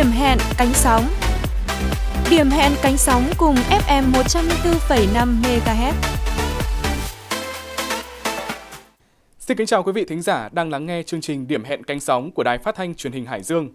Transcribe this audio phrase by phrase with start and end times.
[0.00, 1.04] Điểm hẹn cánh sóng
[2.30, 5.92] Điểm hẹn cánh sóng cùng FM 104,5 MHz.
[9.38, 12.00] Xin kính chào quý vị thính giả đang lắng nghe chương trình Điểm hẹn cánh
[12.00, 13.68] sóng của Đài Phát thanh Truyền hình Hải Dương.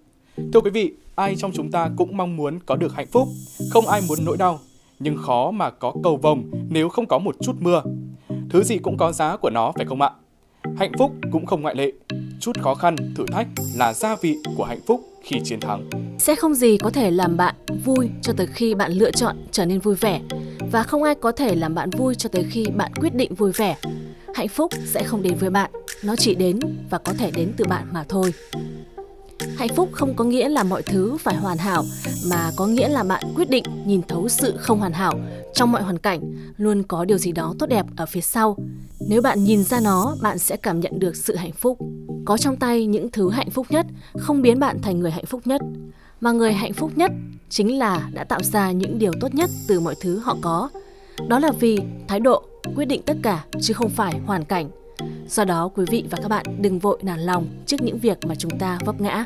[0.53, 3.27] Thưa quý vị, ai trong chúng ta cũng mong muốn có được hạnh phúc,
[3.71, 4.59] không ai muốn nỗi đau,
[4.99, 7.81] nhưng khó mà có cầu vồng nếu không có một chút mưa.
[8.49, 10.09] Thứ gì cũng có giá của nó phải không ạ?
[10.77, 11.91] Hạnh phúc cũng không ngoại lệ.
[12.39, 15.89] Chút khó khăn, thử thách là gia vị của hạnh phúc khi chiến thắng.
[16.19, 19.65] Sẽ không gì có thể làm bạn vui cho tới khi bạn lựa chọn trở
[19.65, 20.21] nên vui vẻ
[20.71, 23.51] và không ai có thể làm bạn vui cho tới khi bạn quyết định vui
[23.51, 23.77] vẻ.
[24.35, 25.71] Hạnh phúc sẽ không đến với bạn,
[26.03, 28.33] nó chỉ đến và có thể đến từ bạn mà thôi.
[29.57, 31.83] Hạnh phúc không có nghĩa là mọi thứ phải hoàn hảo
[32.29, 35.19] mà có nghĩa là bạn quyết định nhìn thấu sự không hoàn hảo
[35.53, 36.21] trong mọi hoàn cảnh,
[36.57, 38.57] luôn có điều gì đó tốt đẹp ở phía sau.
[39.09, 41.77] Nếu bạn nhìn ra nó, bạn sẽ cảm nhận được sự hạnh phúc.
[42.25, 43.85] Có trong tay những thứ hạnh phúc nhất
[44.17, 45.61] không biến bạn thành người hạnh phúc nhất,
[46.21, 47.11] mà người hạnh phúc nhất
[47.49, 50.69] chính là đã tạo ra những điều tốt nhất từ mọi thứ họ có.
[51.27, 52.43] Đó là vì thái độ
[52.75, 54.69] quyết định tất cả chứ không phải hoàn cảnh.
[55.27, 58.35] Do đó quý vị và các bạn đừng vội nản lòng trước những việc mà
[58.35, 59.23] chúng ta vấp ngã.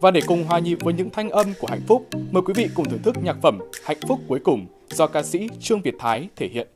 [0.00, 2.68] Và để cùng hòa nhịp với những thanh âm của hạnh phúc, mời quý vị
[2.74, 6.28] cùng thưởng thức nhạc phẩm Hạnh phúc cuối cùng do ca sĩ Trương Việt Thái
[6.36, 6.68] thể hiện.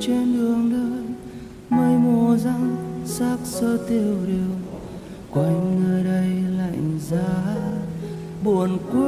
[0.00, 1.04] trên đường đời,
[1.70, 4.52] mây mùa răng sắc sơ tiêu điều,
[5.30, 7.56] quanh nơi đây lạnh giá,
[8.44, 9.05] buồn quá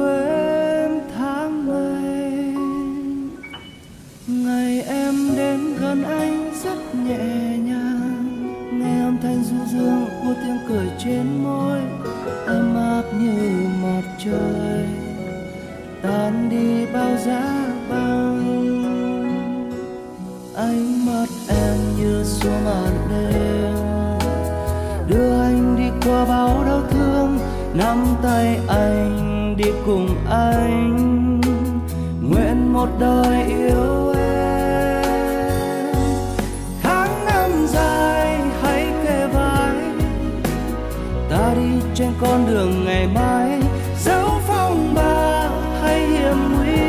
[42.21, 43.61] con đường ngày mai,
[43.99, 45.49] dẫu phong ba
[45.81, 46.81] hay hiểm nguy.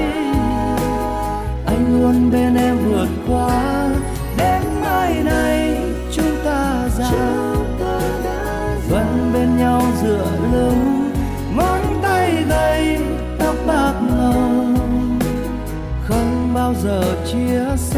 [1.66, 3.88] Anh luôn bên em vượt qua
[4.36, 5.76] đến mai này
[6.12, 7.10] chúng ta già
[8.88, 11.12] vẫn bên nhau dựa lưng,
[11.56, 12.98] ngón tay gầy
[13.38, 14.42] tóc bạc màu
[16.08, 17.02] không bao giờ
[17.32, 17.89] chia xa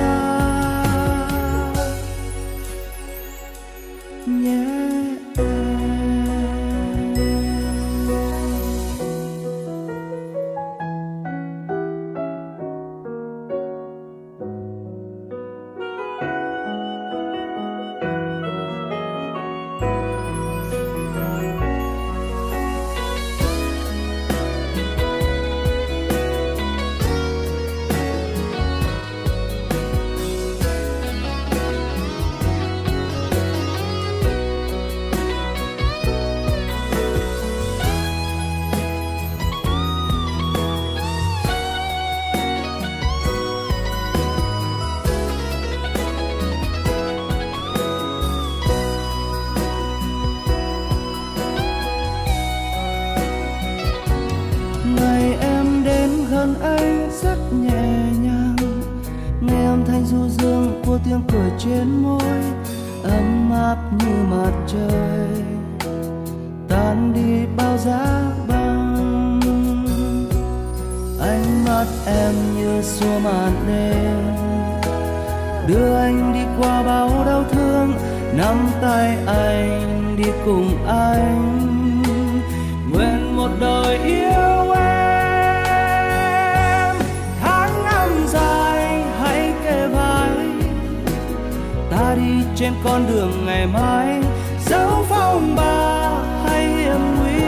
[92.62, 94.20] trên con đường ngày mai.
[94.66, 96.10] Dẫu phong ba
[96.44, 97.42] hay hiểm nguy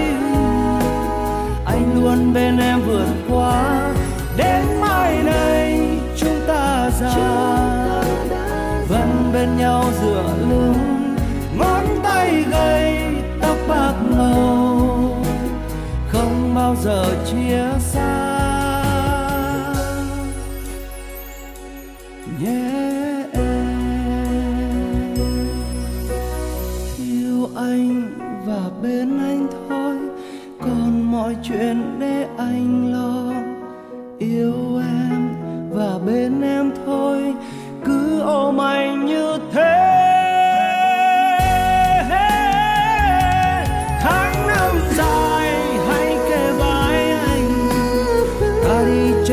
[1.65, 3.93] anh luôn bên em vượt qua.
[4.37, 7.15] Đến mai này chúng ta già
[8.89, 11.17] vẫn bên nhau dựa lưng.
[11.59, 13.07] Ngón tay gầy
[13.41, 15.23] tóc bạc màu.
[16.09, 17.63] Không bao giờ chia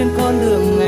[0.01, 0.80] trên con đường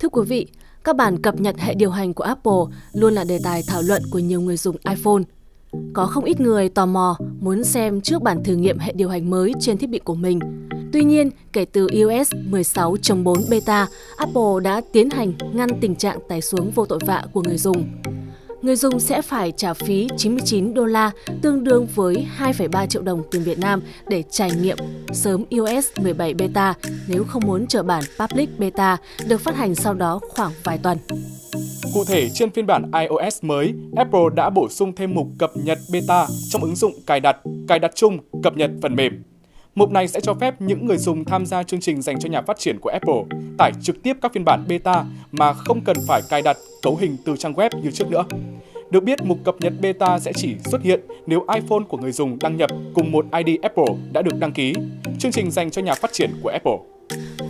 [0.00, 0.46] Thưa quý vị,
[0.84, 4.02] các bản cập nhật hệ điều hành của Apple luôn là đề tài thảo luận
[4.10, 5.22] của nhiều người dùng iPhone.
[5.92, 9.30] Có không ít người tò mò muốn xem trước bản thử nghiệm hệ điều hành
[9.30, 10.38] mới trên thiết bị của mình.
[10.92, 13.86] Tuy nhiên, kể từ iOS 16.4 beta,
[14.16, 17.84] Apple đã tiến hành ngăn tình trạng tải xuống vô tội vạ của người dùng.
[18.62, 21.10] Người dùng sẽ phải trả phí 99 đô la,
[21.42, 24.76] tương đương với 2,3 triệu đồng tiền Việt Nam để trải nghiệm
[25.12, 26.74] sớm iOS 17 beta
[27.08, 28.96] nếu không muốn chờ bản Public beta
[29.28, 30.98] được phát hành sau đó khoảng vài tuần.
[31.94, 35.78] Cụ thể, trên phiên bản iOS mới, Apple đã bổ sung thêm mục cập nhật
[35.92, 37.36] beta trong ứng dụng cài đặt,
[37.68, 39.22] cài đặt chung, cập nhật phần mềm.
[39.80, 42.42] Mục này sẽ cho phép những người dùng tham gia chương trình dành cho nhà
[42.42, 46.22] phát triển của Apple tải trực tiếp các phiên bản beta mà không cần phải
[46.30, 48.24] cài đặt cấu hình từ trang web như trước nữa.
[48.90, 52.38] Được biết, mục cập nhật beta sẽ chỉ xuất hiện nếu iPhone của người dùng
[52.40, 54.74] đăng nhập cùng một ID Apple đã được đăng ký,
[55.18, 56.76] chương trình dành cho nhà phát triển của Apple.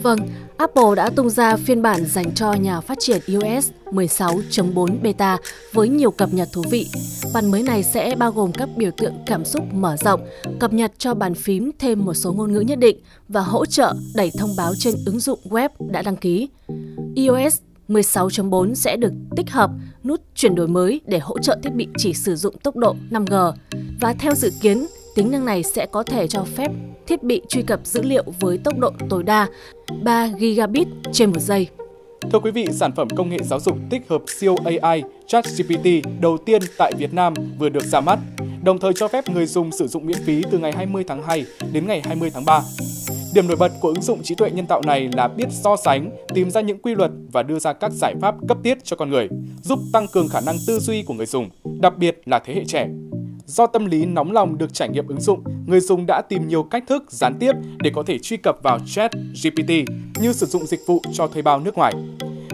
[0.02, 0.18] Vâng,
[0.56, 5.38] Apple đã tung ra phiên bản dành cho nhà phát triển iOS 16.4 beta
[5.72, 6.86] với nhiều cập nhật thú vị.
[7.34, 10.20] Bản mới này sẽ bao gồm các biểu tượng cảm xúc mở rộng,
[10.60, 12.98] cập nhật cho bàn phím thêm một số ngôn ngữ nhất định
[13.28, 16.48] và hỗ trợ đẩy thông báo trên ứng dụng web đã đăng ký.
[17.14, 17.58] iOS
[17.88, 19.70] 16.4 sẽ được tích hợp
[20.04, 23.52] nút chuyển đổi mới để hỗ trợ thiết bị chỉ sử dụng tốc độ 5G.
[24.00, 26.72] Và theo dự kiến, tính năng này sẽ có thể cho phép
[27.06, 29.46] thiết bị truy cập dữ liệu với tốc độ tối đa
[30.02, 31.68] 3 gigabit trên một giây.
[32.32, 35.86] Thưa quý vị, sản phẩm công nghệ giáo dục tích hợp siêu AI ChatGPT
[36.20, 38.18] đầu tiên tại Việt Nam vừa được ra mắt,
[38.62, 41.44] đồng thời cho phép người dùng sử dụng miễn phí từ ngày 20 tháng 2
[41.72, 42.62] đến ngày 20 tháng 3.
[43.34, 46.10] Điểm nổi bật của ứng dụng trí tuệ nhân tạo này là biết so sánh,
[46.34, 49.10] tìm ra những quy luật và đưa ra các giải pháp cấp thiết cho con
[49.10, 49.28] người,
[49.62, 51.48] giúp tăng cường khả năng tư duy của người dùng,
[51.80, 52.88] đặc biệt là thế hệ trẻ.
[53.50, 56.62] Do tâm lý nóng lòng được trải nghiệm ứng dụng, người dùng đã tìm nhiều
[56.62, 59.70] cách thức gián tiếp để có thể truy cập vào Chat GPT
[60.20, 61.94] như sử dụng dịch vụ cho thuê bao nước ngoài.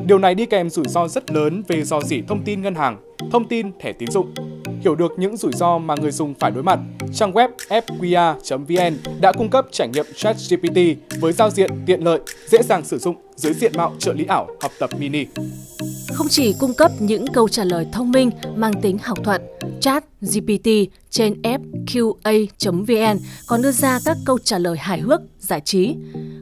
[0.07, 2.97] Điều này đi kèm rủi ro rất lớn về do dỉ thông tin ngân hàng,
[3.33, 4.35] thông tin thẻ tín dụng.
[4.81, 6.79] Hiểu được những rủi ro mà người dùng phải đối mặt,
[7.15, 10.79] trang web fqa.vn đã cung cấp trải nghiệm ChatGPT
[11.21, 14.47] với giao diện tiện lợi, dễ dàng sử dụng dưới diện mạo trợ lý ảo
[14.61, 15.27] học tập mini.
[16.17, 19.43] Không chỉ cung cấp những câu trả lời thông minh mang tính học thuật,
[19.81, 20.69] Chat GPT
[21.11, 25.95] trên fqa.vn còn đưa ra các câu trả lời hài hước, giải trí.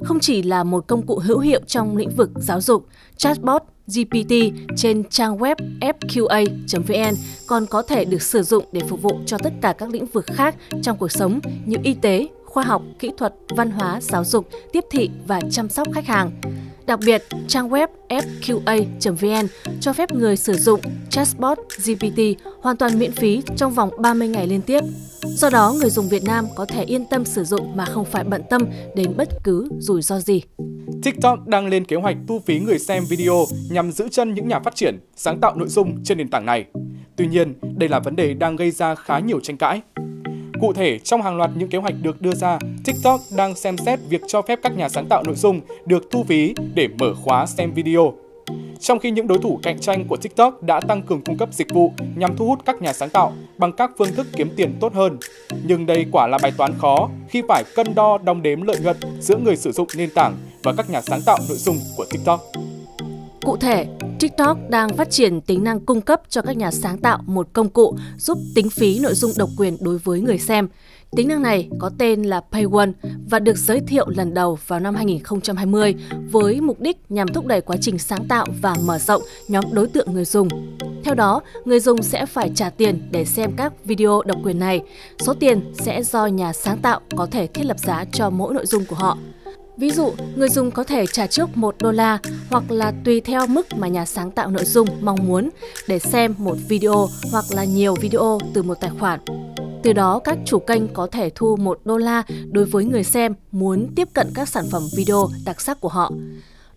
[0.04, 4.34] Không chỉ là một công cụ hữu hiệu trong lĩnh vực giáo dục, chatbot GPT
[4.76, 7.14] trên trang web fqa.vn
[7.46, 10.26] còn có thể được sử dụng để phục vụ cho tất cả các lĩnh vực
[10.26, 14.48] khác trong cuộc sống như y tế, khoa học, kỹ thuật, văn hóa, giáo dục,
[14.72, 16.30] tiếp thị và chăm sóc khách hàng.
[16.86, 19.46] Đặc biệt, trang web fqa.vn
[19.80, 22.20] cho phép người sử dụng chatbot GPT
[22.60, 24.80] hoàn toàn miễn phí trong vòng 30 ngày liên tiếp.
[25.22, 28.24] Do đó, người dùng Việt Nam có thể yên tâm sử dụng mà không phải
[28.24, 30.42] bận tâm đến bất cứ rủi ro gì.
[31.02, 34.60] TikTok đang lên kế hoạch thu phí người xem video nhằm giữ chân những nhà
[34.60, 36.64] phát triển, sáng tạo nội dung trên nền tảng này.
[37.16, 39.80] Tuy nhiên, đây là vấn đề đang gây ra khá nhiều tranh cãi.
[40.64, 43.98] Cụ thể, trong hàng loạt những kế hoạch được đưa ra, TikTok đang xem xét
[44.08, 47.46] việc cho phép các nhà sáng tạo nội dung được thu phí để mở khóa
[47.46, 48.12] xem video.
[48.80, 51.74] Trong khi những đối thủ cạnh tranh của TikTok đã tăng cường cung cấp dịch
[51.74, 54.94] vụ nhằm thu hút các nhà sáng tạo bằng các phương thức kiếm tiền tốt
[54.94, 55.18] hơn.
[55.64, 58.96] Nhưng đây quả là bài toán khó khi phải cân đo đong đếm lợi nhuận
[59.20, 62.40] giữa người sử dụng nền tảng và các nhà sáng tạo nội dung của TikTok.
[63.44, 63.86] Cụ thể,
[64.20, 67.68] TikTok đang phát triển tính năng cung cấp cho các nhà sáng tạo một công
[67.68, 70.68] cụ giúp tính phí nội dung độc quyền đối với người xem.
[71.16, 72.92] Tính năng này có tên là PayOne
[73.30, 75.94] và được giới thiệu lần đầu vào năm 2020
[76.30, 79.86] với mục đích nhằm thúc đẩy quá trình sáng tạo và mở rộng nhóm đối
[79.86, 80.48] tượng người dùng.
[81.04, 84.82] Theo đó, người dùng sẽ phải trả tiền để xem các video độc quyền này.
[85.18, 88.66] Số tiền sẽ do nhà sáng tạo có thể thiết lập giá cho mỗi nội
[88.66, 89.18] dung của họ.
[89.76, 92.18] Ví dụ, người dùng có thể trả trước 1 đô la
[92.50, 95.50] hoặc là tùy theo mức mà nhà sáng tạo nội dung mong muốn
[95.88, 99.20] để xem một video hoặc là nhiều video từ một tài khoản.
[99.82, 103.34] Từ đó, các chủ kênh có thể thu 1 đô la đối với người xem
[103.52, 106.12] muốn tiếp cận các sản phẩm video đặc sắc của họ.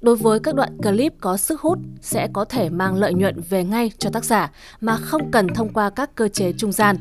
[0.01, 3.63] Đối với các đoạn clip có sức hút, sẽ có thể mang lợi nhuận về
[3.63, 4.51] ngay cho tác giả
[4.81, 6.97] mà không cần thông qua các cơ chế trung gian.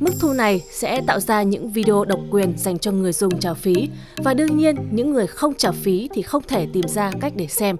[0.00, 3.54] Mức thu này sẽ tạo ra những video độc quyền dành cho người dùng trả
[3.54, 7.32] phí và đương nhiên, những người không trả phí thì không thể tìm ra cách
[7.36, 7.76] để xem.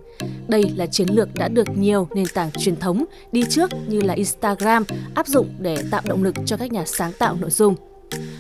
[0.49, 4.15] Đây là chiến lược đã được nhiều nền tảng truyền thống đi trước như là
[4.15, 4.85] Instagram
[5.15, 7.92] áp dụng để tạo động lực cho các nhà sáng tạo nội dung.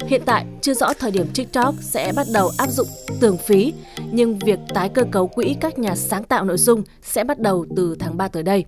[0.07, 2.87] Hiện tại chưa rõ thời điểm TikTok sẽ bắt đầu áp dụng
[3.21, 3.73] tường phí,
[4.12, 7.67] nhưng việc tái cơ cấu quỹ các nhà sáng tạo nội dung sẽ bắt đầu
[7.76, 8.64] từ tháng 3 tới đây.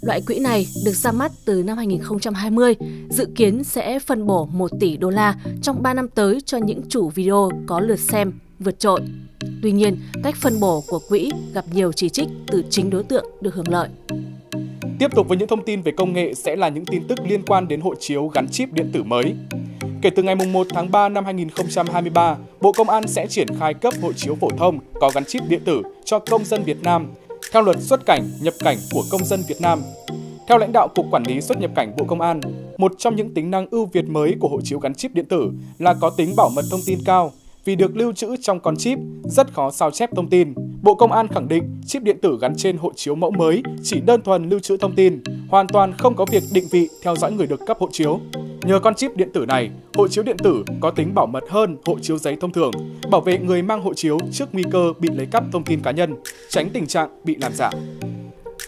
[0.00, 2.74] Loại quỹ này được ra mắt từ năm 2020,
[3.10, 6.82] dự kiến sẽ phân bổ 1 tỷ đô la trong 3 năm tới cho những
[6.88, 9.00] chủ video có lượt xem vượt trội.
[9.62, 13.24] Tuy nhiên, cách phân bổ của quỹ gặp nhiều chỉ trích từ chính đối tượng
[13.40, 13.88] được hưởng lợi.
[14.98, 17.42] Tiếp tục với những thông tin về công nghệ sẽ là những tin tức liên
[17.46, 19.34] quan đến hộ chiếu gắn chip điện tử mới.
[20.02, 23.94] Kể từ ngày 1 tháng 3 năm 2023, Bộ Công an sẽ triển khai cấp
[24.02, 27.08] hộ chiếu phổ thông có gắn chip điện tử cho công dân Việt Nam
[27.52, 29.82] theo luật xuất cảnh, nhập cảnh của công dân Việt Nam.
[30.48, 32.40] Theo lãnh đạo Cục Quản lý xuất nhập cảnh Bộ Công an,
[32.78, 35.50] một trong những tính năng ưu việt mới của hộ chiếu gắn chip điện tử
[35.78, 37.32] là có tính bảo mật thông tin cao,
[37.64, 40.54] vì được lưu trữ trong con chip, rất khó sao chép thông tin.
[40.82, 44.00] Bộ Công an khẳng định chip điện tử gắn trên hộ chiếu mẫu mới chỉ
[44.00, 47.32] đơn thuần lưu trữ thông tin, hoàn toàn không có việc định vị theo dõi
[47.32, 48.20] người được cấp hộ chiếu.
[48.62, 51.76] Nhờ con chip điện tử này, hộ chiếu điện tử có tính bảo mật hơn
[51.84, 52.70] hộ chiếu giấy thông thường,
[53.10, 55.90] bảo vệ người mang hộ chiếu trước nguy cơ bị lấy cắp thông tin cá
[55.90, 56.14] nhân,
[56.48, 57.70] tránh tình trạng bị làm giả.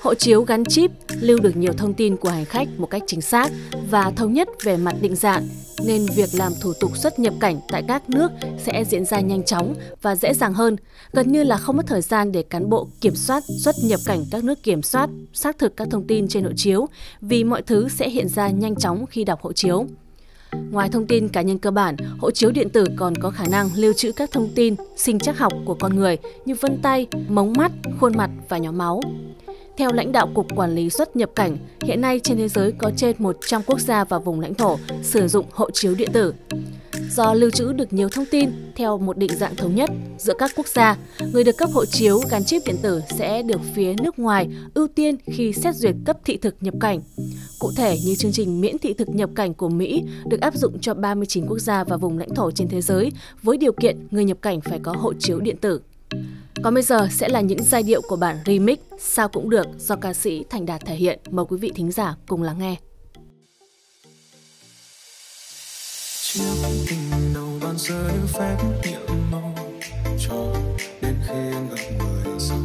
[0.05, 3.21] Hộ chiếu gắn chip lưu được nhiều thông tin của hành khách một cách chính
[3.21, 3.51] xác
[3.91, 5.49] và thống nhất về mặt định dạng,
[5.87, 8.31] nên việc làm thủ tục xuất nhập cảnh tại các nước
[8.65, 10.77] sẽ diễn ra nhanh chóng và dễ dàng hơn,
[11.13, 14.25] gần như là không mất thời gian để cán bộ kiểm soát xuất nhập cảnh
[14.31, 16.87] các nước kiểm soát, xác thực các thông tin trên hộ chiếu,
[17.21, 19.87] vì mọi thứ sẽ hiện ra nhanh chóng khi đọc hộ chiếu.
[20.71, 23.71] Ngoài thông tin cá nhân cơ bản, hộ chiếu điện tử còn có khả năng
[23.77, 27.53] lưu trữ các thông tin sinh chắc học của con người như vân tay, mống
[27.57, 29.01] mắt, khuôn mặt và nhóm máu.
[29.77, 32.91] Theo lãnh đạo Cục Quản lý xuất nhập cảnh, hiện nay trên thế giới có
[32.97, 36.35] trên 100 quốc gia và vùng lãnh thổ sử dụng hộ chiếu điện tử.
[37.11, 40.51] Do lưu trữ được nhiều thông tin theo một định dạng thống nhất giữa các
[40.57, 40.97] quốc gia,
[41.33, 44.89] người được cấp hộ chiếu gắn chip điện tử sẽ được phía nước ngoài ưu
[44.89, 47.01] tiên khi xét duyệt cấp thị thực nhập cảnh.
[47.59, 50.79] Cụ thể như chương trình miễn thị thực nhập cảnh của Mỹ được áp dụng
[50.81, 53.13] cho 39 quốc gia và vùng lãnh thổ trên thế giới
[53.43, 55.81] với điều kiện người nhập cảnh phải có hộ chiếu điện tử.
[56.65, 59.97] Còn bây giờ sẽ là những giai điệu của bản remix Sao cũng được do
[59.97, 61.19] ca sĩ Thành Đạt thể hiện.
[61.31, 62.77] Mời quý vị thính giả cùng lắng nghe.
[66.23, 66.55] Trước
[66.89, 69.55] tình đầu ban rơi phép nhiệm mong
[70.29, 70.55] cho
[71.03, 72.59] đến khi anh gặp người sau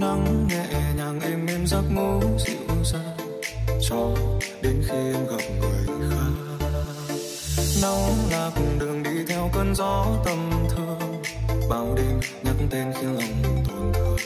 [0.00, 3.16] nắng nhẹ nhàng êm êm giấc ngủ dịu dàng,
[3.88, 4.14] cho
[4.62, 6.56] đến khi em gặp người khác
[7.82, 11.13] nóng là cùng đường đi theo cơn gió tầm thường
[11.74, 14.18] bao đêm, nhắc tên khi lòng tổn thương.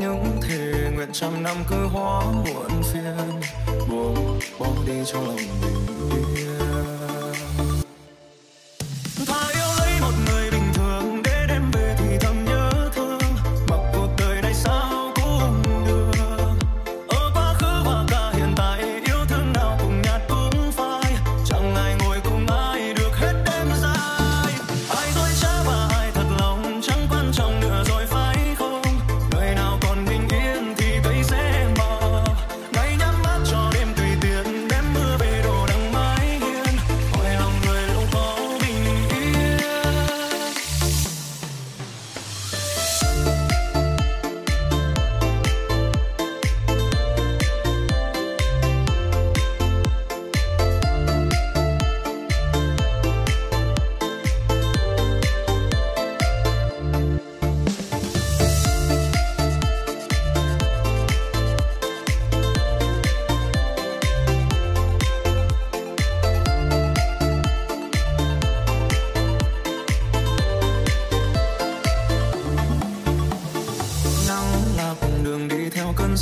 [0.00, 3.40] Những thề nguyện trăm năm cứ hóa muộn phiền,
[3.90, 6.29] buông bỏ đi trong lòng bình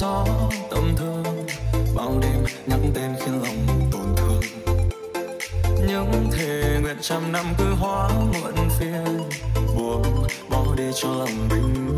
[0.00, 0.24] gió,
[0.70, 1.46] tâm thương.
[1.94, 4.40] Bao đêm nhắc tên khiến lòng tổn thương.
[5.88, 9.20] Những thề nguyện trăm năm cứ hóa muộn phiền.
[9.76, 11.97] Buông bỏ đi cho lòng bình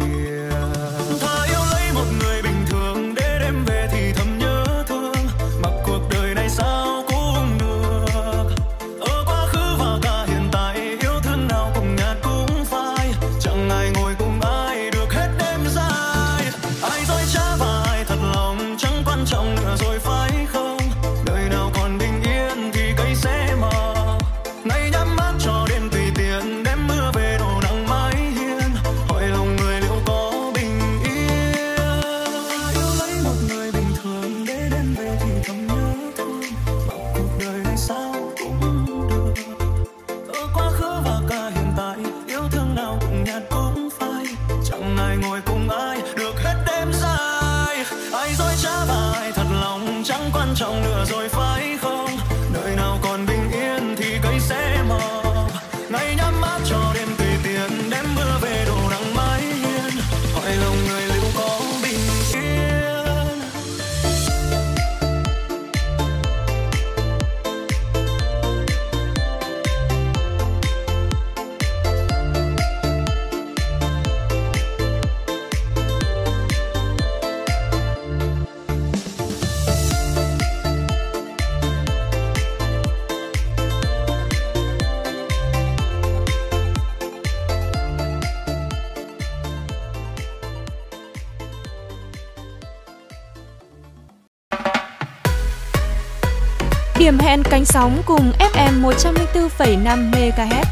[97.00, 100.64] Điểm hẹn cánh sóng cùng FM 104,5 MHz.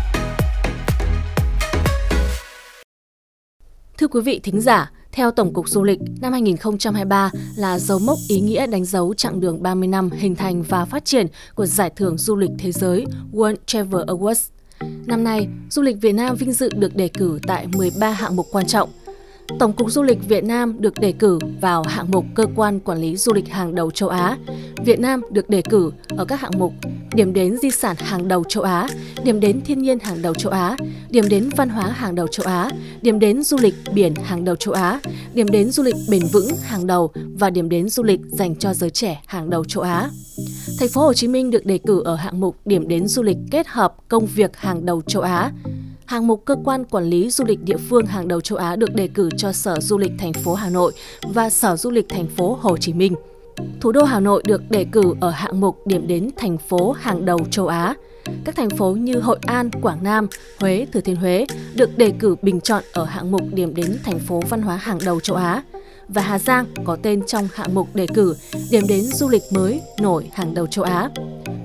[3.99, 8.19] Thưa quý vị thính giả, theo Tổng cục Du lịch, năm 2023 là dấu mốc
[8.29, 11.91] ý nghĩa đánh dấu chặng đường 30 năm hình thành và phát triển của Giải
[11.97, 14.49] thưởng Du lịch Thế giới World Travel Awards.
[15.07, 18.47] Năm nay, du lịch Việt Nam vinh dự được đề cử tại 13 hạng mục
[18.53, 18.91] quan trọng.
[19.59, 22.99] Tổng cục Du lịch Việt Nam được đề cử vào hạng mục cơ quan quản
[22.99, 24.37] lý du lịch hàng đầu châu Á.
[24.85, 26.73] Việt Nam được đề cử ở các hạng mục
[27.15, 28.89] điểm đến di sản hàng đầu châu Á,
[29.25, 30.77] điểm đến thiên nhiên hàng đầu châu Á,
[31.11, 32.71] điểm đến văn hóa hàng đầu châu Á,
[33.03, 35.01] điểm đến du lịch biển hàng đầu châu Á,
[35.35, 38.75] điểm đến du lịch bền vững hàng đầu và điểm đến du lịch dành cho
[38.75, 40.11] giới trẻ hàng đầu châu Á.
[40.79, 43.39] Thành phố Hồ Chí Minh được đề cử ở hạng mục điểm đến du lịch
[43.51, 45.53] kết hợp công việc hàng đầu châu Á.
[46.09, 48.95] Hạng mục cơ quan quản lý du lịch địa phương hàng đầu châu Á được
[48.95, 50.93] đề cử cho Sở Du lịch thành phố Hà Nội
[51.23, 53.15] và Sở Du lịch thành phố Hồ Chí Minh.
[53.81, 57.25] Thủ đô Hà Nội được đề cử ở hạng mục điểm đến thành phố hàng
[57.25, 57.95] đầu châu Á.
[58.45, 60.29] Các thành phố như Hội An, Quảng Nam,
[60.61, 64.19] Huế, Thừa Thiên Huế được đề cử bình chọn ở hạng mục điểm đến thành
[64.19, 65.63] phố văn hóa hàng đầu châu Á.
[66.09, 68.37] Và Hà Giang có tên trong hạng mục đề cử
[68.71, 71.11] điểm đến du lịch mới nổi hàng đầu châu Á.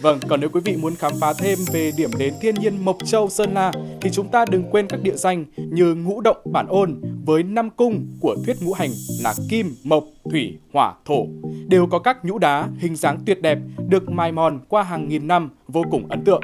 [0.00, 2.96] Vâng, còn nếu quý vị muốn khám phá thêm về điểm đến thiên nhiên Mộc
[3.04, 6.66] Châu, Sơn La thì chúng ta đừng quên các địa danh như Ngũ Động, Bản
[6.68, 8.90] Ôn với năm cung của thuyết ngũ hành
[9.22, 11.26] là Kim, Mộc, Thủy, Hỏa, Thổ
[11.68, 15.26] đều có các nhũ đá hình dáng tuyệt đẹp được mài mòn qua hàng nghìn
[15.26, 16.40] năm vô cùng ấn tượng.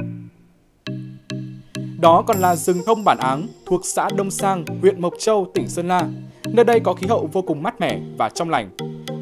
[1.99, 5.67] Đó còn là rừng thông bản áng thuộc xã Đông Sang, huyện Mộc Châu, tỉnh
[5.67, 6.03] Sơn La.
[6.47, 8.69] Nơi đây có khí hậu vô cùng mát mẻ và trong lành.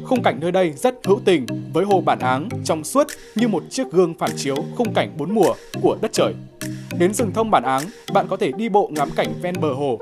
[0.04, 3.62] Khung cảnh nơi đây rất hữu tình với hồ bản áng trong suốt như một
[3.70, 6.34] chiếc gương phản chiếu khung cảnh bốn mùa của đất trời.
[6.98, 9.98] Đến rừng thông bản áng, bạn có thể đi bộ ngắm cảnh ven bờ hồ,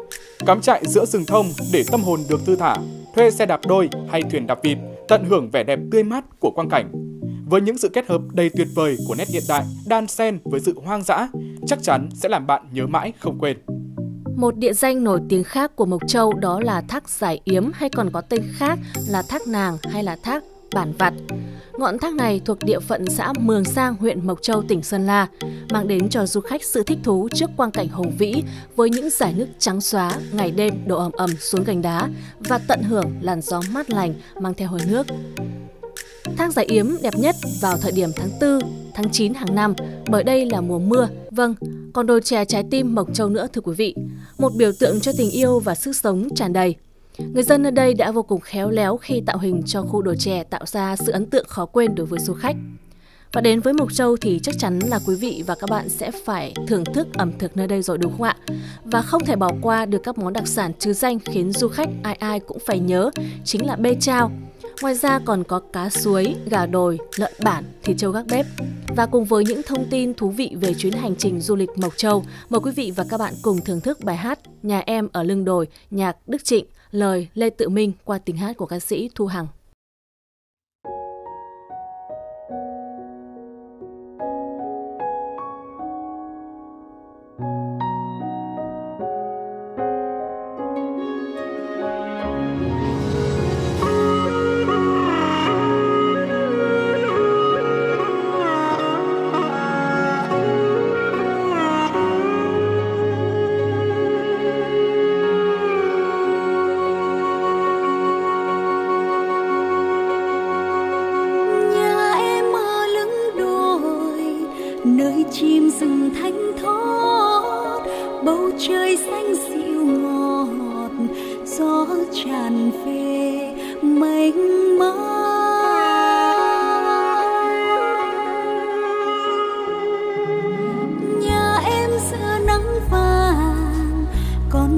[0.47, 2.77] cắm trại giữa rừng thông để tâm hồn được thư thả,
[3.15, 6.51] thuê xe đạp đôi hay thuyền đạp vịt, tận hưởng vẻ đẹp tươi mát của
[6.51, 7.14] quang cảnh.
[7.47, 10.61] Với những sự kết hợp đầy tuyệt vời của nét hiện đại đan xen với
[10.61, 11.29] sự hoang dã,
[11.67, 13.57] chắc chắn sẽ làm bạn nhớ mãi không quên.
[14.37, 17.89] Một địa danh nổi tiếng khác của Mộc Châu đó là thác Giải Yếm hay
[17.89, 18.79] còn có tên khác
[19.09, 21.15] là thác Nàng hay là thác Bản Vặt.
[21.79, 25.27] Ngọn thác này thuộc địa phận xã Mường Sang, huyện Mộc Châu, tỉnh Sơn La,
[25.71, 28.43] mang đến cho du khách sự thích thú trước quang cảnh hùng vĩ
[28.77, 32.59] với những dải nước trắng xóa, ngày đêm đổ ẩm ẩm xuống gành đá và
[32.69, 35.07] tận hưởng làn gió mát lành mang theo hơi nước.
[36.25, 39.75] Thác Giải Yếm đẹp nhất vào thời điểm tháng 4, tháng 9 hàng năm
[40.09, 41.09] bởi đây là mùa mưa.
[41.31, 41.55] Vâng,
[41.93, 43.95] còn đồi chè trái tim Mộc Châu nữa thưa quý vị.
[44.39, 46.75] Một biểu tượng cho tình yêu và sức sống tràn đầy.
[47.19, 50.15] Người dân ở đây đã vô cùng khéo léo khi tạo hình cho khu đồ
[50.15, 52.57] chè tạo ra sự ấn tượng khó quên đối với du khách.
[53.33, 56.11] Và đến với Mộc Châu thì chắc chắn là quý vị và các bạn sẽ
[56.25, 58.37] phải thưởng thức ẩm thực nơi đây rồi đúng không ạ?
[58.85, 61.89] Và không thể bỏ qua được các món đặc sản trứ danh khiến du khách
[62.03, 63.11] ai ai cũng phải nhớ
[63.45, 64.31] chính là bê trao.
[64.83, 68.47] Ngoài ra còn có cá suối, gà đồi, lợn bản, thịt trâu gác bếp.
[68.97, 71.97] Và cùng với những thông tin thú vị về chuyến hành trình du lịch Mộc
[71.97, 75.23] Châu, mời quý vị và các bạn cùng thưởng thức bài hát Nhà em ở
[75.23, 79.11] lưng đồi, nhạc Đức Trịnh, lời Lê Tự Minh qua tiếng hát của ca sĩ
[79.15, 79.47] Thu Hằng.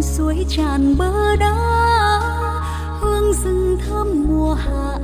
[0.06, 1.54] Suối tràn bờ đá
[3.00, 4.98] hương rừng thơm mùa hạ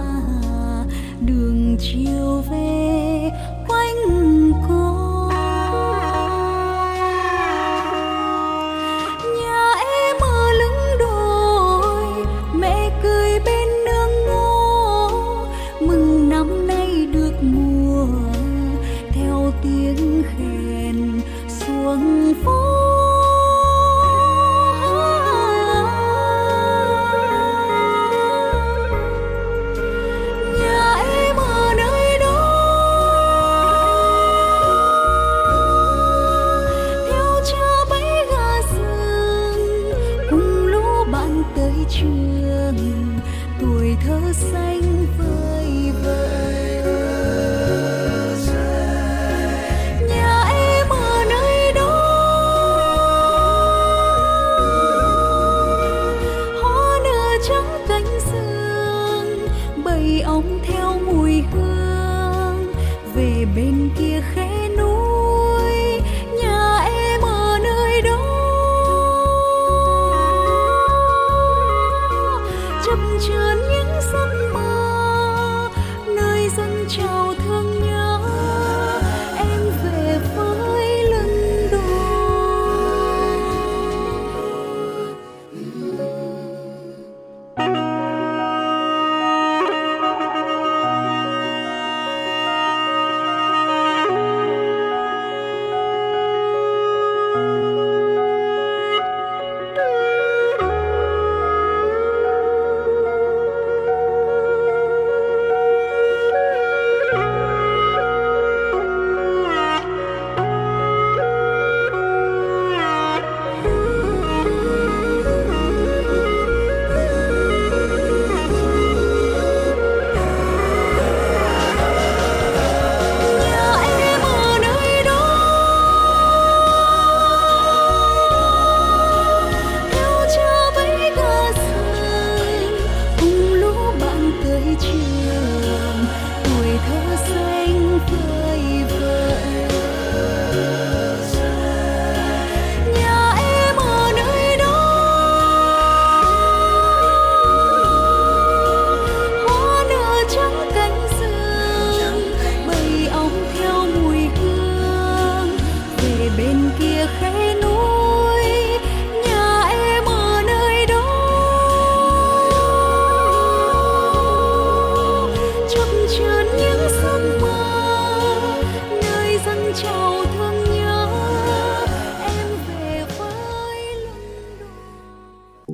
[1.20, 3.11] đường chiều về.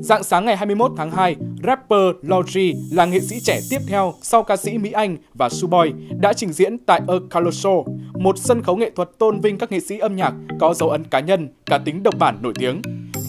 [0.08, 4.42] Dạng sáng ngày 21 tháng 2, rapper Logi là nghệ sĩ trẻ tiếp theo sau
[4.42, 8.62] ca sĩ Mỹ Anh và Suboy đã trình diễn tại A Color Show, một sân
[8.62, 11.48] khấu nghệ thuật tôn vinh các nghệ sĩ âm nhạc có dấu ấn cá nhân,
[11.66, 12.82] cá tính độc bản nổi tiếng.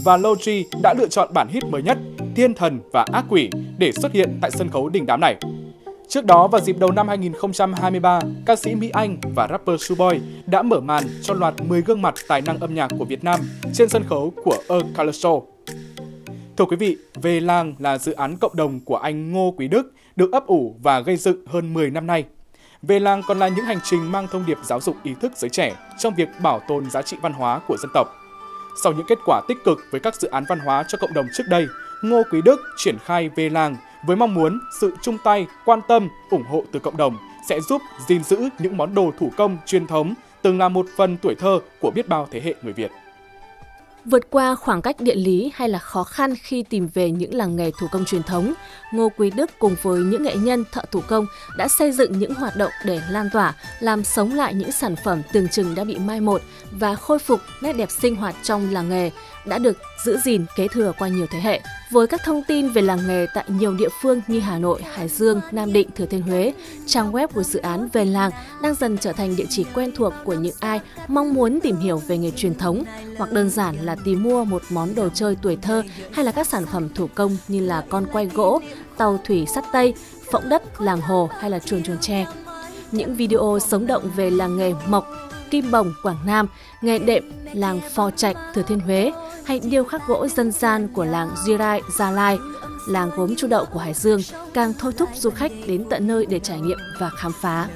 [0.03, 1.97] Và Logi đã lựa chọn bản hit mới nhất,
[2.35, 5.35] Thiên Thần và Ác Quỷ để xuất hiện tại sân khấu đỉnh đám này.
[6.07, 10.61] Trước đó vào dịp đầu năm 2023, ca sĩ Mỹ Anh và rapper Suboy đã
[10.61, 13.39] mở màn cho loạt 10 gương mặt tài năng âm nhạc của Việt Nam
[13.73, 15.58] trên sân khấu của A Color Show.
[16.59, 19.91] Thưa quý vị, Về làng là dự án cộng đồng của anh Ngô Quý Đức,
[20.15, 22.25] được ấp ủ và gây dựng hơn 10 năm nay.
[22.81, 25.49] Về làng còn là những hành trình mang thông điệp giáo dục ý thức giới
[25.49, 28.07] trẻ trong việc bảo tồn giá trị văn hóa của dân tộc.
[28.83, 31.25] Sau những kết quả tích cực với các dự án văn hóa cho cộng đồng
[31.33, 31.67] trước đây,
[32.01, 33.75] Ngô Quý Đức triển khai Về làng
[34.07, 37.17] với mong muốn sự chung tay, quan tâm, ủng hộ từ cộng đồng
[37.49, 41.17] sẽ giúp gìn giữ những món đồ thủ công truyền thống từng là một phần
[41.17, 42.91] tuổi thơ của biết bao thế hệ người Việt.
[44.09, 47.55] Vượt qua khoảng cách địa lý hay là khó khăn khi tìm về những làng
[47.55, 48.53] nghề thủ công truyền thống,
[48.93, 51.25] Ngô Quý Đức cùng với những nghệ nhân thợ thủ công
[51.57, 55.21] đã xây dựng những hoạt động để lan tỏa, làm sống lại những sản phẩm
[55.33, 56.41] tưởng chừng đã bị mai một
[56.71, 59.11] và khôi phục nét đẹp sinh hoạt trong làng nghề
[59.45, 61.61] đã được giữ gìn kế thừa qua nhiều thế hệ.
[61.91, 65.07] Với các thông tin về làng nghề tại nhiều địa phương như Hà Nội, Hải
[65.07, 66.53] Dương, Nam Định, Thừa Thiên Huế,
[66.85, 70.13] trang web của dự án Về làng đang dần trở thành địa chỉ quen thuộc
[70.23, 72.83] của những ai mong muốn tìm hiểu về nghề truyền thống
[73.17, 76.47] hoặc đơn giản là tìm mua một món đồ chơi tuổi thơ hay là các
[76.47, 78.61] sản phẩm thủ công như là con quay gỗ,
[78.97, 79.93] tàu thủy sắt tây,
[80.31, 82.25] phỗng đất, làng hồ hay là chuồn chuồn tre.
[82.91, 85.07] Những video sống động về làng nghề mộc,
[85.51, 86.47] Kim Bồng, Quảng Nam,
[86.81, 89.11] nghề đệm, làng Phò Trạch, Thừa Thiên Huế
[89.45, 92.37] hay điêu khắc gỗ dân gian của làng Jirai, Gia Lai,
[92.87, 94.21] làng gốm chu đậu của Hải Dương
[94.53, 97.67] càng thôi thúc du khách đến tận nơi để trải nghiệm và khám phá.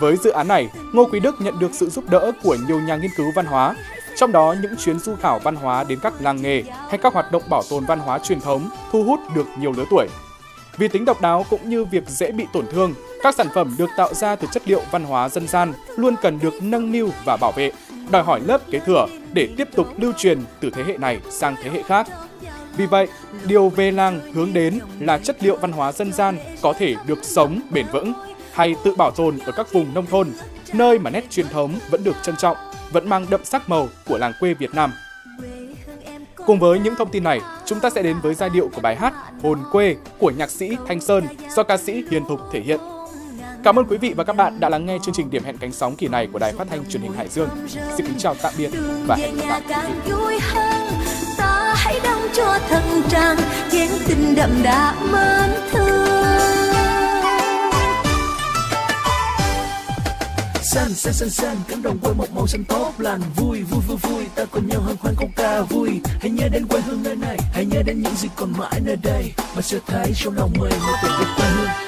[0.00, 2.96] Với dự án này, Ngô Quý Đức nhận được sự giúp đỡ của nhiều nhà
[2.96, 3.74] nghiên cứu văn hóa,
[4.16, 7.32] trong đó những chuyến du khảo văn hóa đến các làng nghề hay các hoạt
[7.32, 10.08] động bảo tồn văn hóa truyền thống thu hút được nhiều lứa tuổi.
[10.76, 13.90] Vì tính độc đáo cũng như việc dễ bị tổn thương, các sản phẩm được
[13.96, 17.36] tạo ra từ chất liệu văn hóa dân gian luôn cần được nâng niu và
[17.36, 17.72] bảo vệ,
[18.10, 21.56] đòi hỏi lớp kế thừa để tiếp tục lưu truyền từ thế hệ này sang
[21.62, 22.08] thế hệ khác.
[22.76, 23.08] Vì vậy,
[23.44, 27.18] điều về làng hướng đến là chất liệu văn hóa dân gian có thể được
[27.22, 28.12] sống bền vững
[28.52, 30.28] hay tự bảo tồn ở các vùng nông thôn,
[30.72, 32.56] nơi mà nét truyền thống vẫn được trân trọng,
[32.92, 34.92] vẫn mang đậm sắc màu của làng quê Việt Nam.
[36.46, 38.96] Cùng với những thông tin này, chúng ta sẽ đến với giai điệu của bài
[38.96, 41.24] hát Hồn quê của nhạc sĩ Thanh Sơn
[41.56, 42.80] do ca sĩ Hiền Thục thể hiện.
[43.64, 45.72] Cảm ơn quý vị và các bạn đã lắng nghe chương trình Điểm hẹn cánh
[45.72, 47.48] sóng kỳ này của Đài Phát thanh Truyền hình Hải Dương.
[47.68, 48.70] Xin kính chào tạm biệt
[49.06, 50.38] và hẹn gặp lại quý vị.
[51.38, 53.36] ta hãy đóng cho thân trang
[53.70, 56.13] chén tình đậm đà mến thương
[60.74, 61.56] xanh xanh xanh xanh.
[61.68, 63.20] Cánh đồng quê một màu xanh tốt lành.
[63.36, 64.24] Vui vui vui vui.
[64.34, 66.00] Ta cùng nhau hân hoan câu ca vui.
[66.20, 67.38] Hãy nhớ đến quê hương nơi này.
[67.52, 69.32] Hãy nhớ đến những gì còn mãi nơi đây.
[69.56, 71.83] Mà sẽ thấy trong lòng mình một tình yêu quê hương.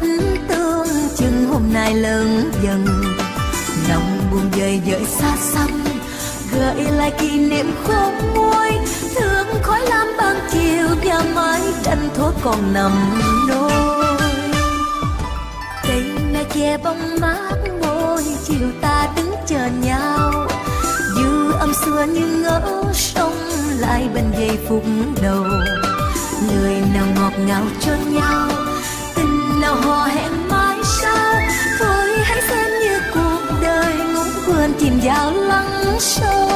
[0.00, 0.06] Mắt
[0.48, 2.86] tương chừng hôm nay lớn dần.
[3.88, 5.84] Lòng buông dời dời xa xăm,
[6.52, 8.70] gợi lại kỷ niệm khô môi
[9.14, 12.92] thương khói lam ban chiều và mái tranh thua còn nằm
[13.48, 14.16] nôi.
[15.82, 20.46] Cây me che bóng mát môi, chiều ta đứng chờ nhau.
[21.16, 23.36] Dư âm xưa như ngỡ sông
[23.78, 24.84] lại bên giây phút
[25.22, 25.44] đầu.
[26.48, 28.48] Lời nào ngọt ngào cho nhau
[29.66, 31.34] nào hò hẹn mãi sau
[31.78, 36.50] thôi hãy xem như cuộc đời ngủ quên chìm vào lắng sâu.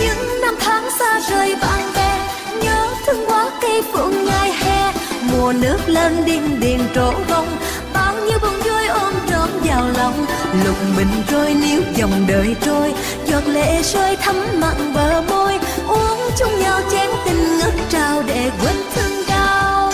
[0.00, 2.28] Những năm tháng xa rời bạn bè,
[2.62, 4.92] nhớ thương quá cây phượng ngày hè.
[5.32, 7.48] Mùa nước lên điên điền trổ bông
[7.94, 10.26] bao nhiêu buồn vui ôm trọn vào lòng.
[10.64, 12.94] Lục bình trôi níu dòng đời trôi,
[13.26, 15.58] giọt lệ rơi thấm mặn bờ môi.
[15.88, 16.80] Uống chung nhau
[17.26, 19.92] tình ngất trao để quên thương đau.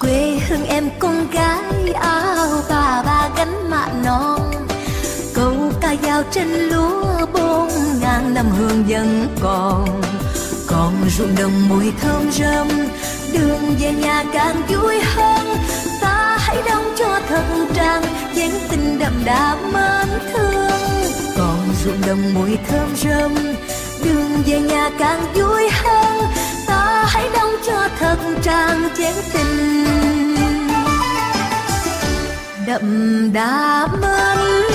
[0.00, 4.40] Quê hương em con gái áo bà ba gánh mạ non.
[5.34, 7.68] Câu ca dao trên lúa bốn
[8.00, 10.02] ngàn năm hương vẫn còn.
[10.66, 12.68] Còn ruộng đồng mùi thơm rơm,
[13.32, 15.56] đường về nhà càng vui hơn.
[16.00, 18.02] Ta hãy đóng cho thật trang
[18.34, 20.70] dáng tình đậm đà mến thương.
[21.36, 23.34] Còn ruộng đồng mùi thơm rơm
[24.08, 26.24] đường về nhà càng vui hơn.
[26.66, 29.84] Ta hãy đóng cho thật tràn chén tình.
[32.66, 34.67] Đậm đà mến